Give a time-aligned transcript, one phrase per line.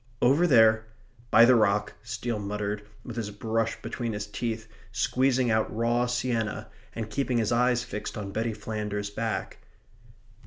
[0.19, 0.87] "Over there
[1.29, 6.71] by the rock," Steele muttered, with his brush between his teeth, squeezing out raw sienna,
[6.95, 9.59] and keeping his eyes fixed on Betty Flanders's back.